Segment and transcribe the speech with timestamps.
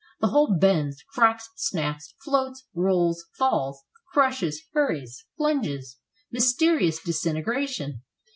[0.19, 5.99] The whole bends, cracks, snaps, floats, rolls, falls, crushes, hurries, plunges.
[6.31, 8.01] Mysterious disintegration.